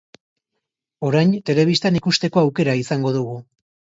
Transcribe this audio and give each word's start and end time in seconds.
Orain, 1.09 1.35
telebistan 1.51 2.01
ikusteko 2.01 2.43
aukera 2.45 2.75
izango 2.83 3.15
dugu. 3.19 3.37